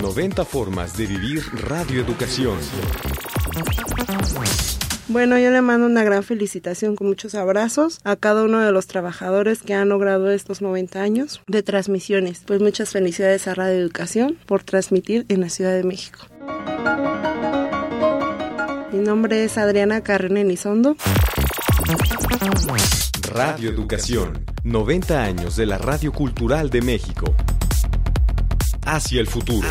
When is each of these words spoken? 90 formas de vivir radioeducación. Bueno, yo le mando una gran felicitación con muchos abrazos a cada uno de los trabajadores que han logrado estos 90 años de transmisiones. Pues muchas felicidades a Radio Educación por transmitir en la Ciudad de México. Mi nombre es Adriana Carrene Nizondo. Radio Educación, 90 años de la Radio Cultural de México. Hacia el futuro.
90 0.00 0.44
formas 0.44 0.96
de 0.96 1.06
vivir 1.06 1.42
radioeducación. 1.54 2.58
Bueno, 5.08 5.38
yo 5.38 5.50
le 5.50 5.62
mando 5.62 5.86
una 5.86 6.04
gran 6.04 6.22
felicitación 6.22 6.96
con 6.96 7.06
muchos 7.06 7.34
abrazos 7.34 8.00
a 8.04 8.16
cada 8.16 8.44
uno 8.44 8.60
de 8.60 8.72
los 8.72 8.86
trabajadores 8.86 9.62
que 9.62 9.74
han 9.74 9.88
logrado 9.88 10.30
estos 10.30 10.60
90 10.60 11.00
años 11.00 11.40
de 11.46 11.62
transmisiones. 11.62 12.42
Pues 12.46 12.60
muchas 12.60 12.90
felicidades 12.90 13.48
a 13.48 13.54
Radio 13.54 13.78
Educación 13.78 14.36
por 14.46 14.64
transmitir 14.64 15.24
en 15.28 15.40
la 15.40 15.48
Ciudad 15.48 15.72
de 15.72 15.84
México. 15.84 16.18
Mi 18.92 18.98
nombre 18.98 19.44
es 19.44 19.56
Adriana 19.56 20.02
Carrene 20.02 20.44
Nizondo. 20.44 20.96
Radio 23.32 23.70
Educación, 23.70 24.44
90 24.64 25.22
años 25.22 25.56
de 25.56 25.66
la 25.66 25.78
Radio 25.78 26.12
Cultural 26.12 26.70
de 26.70 26.82
México. 26.82 27.34
Hacia 28.90 29.20
el 29.20 29.26
futuro. 29.26 29.68